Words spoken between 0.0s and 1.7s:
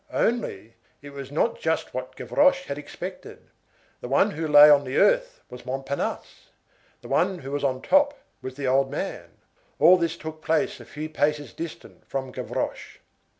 Only, it was not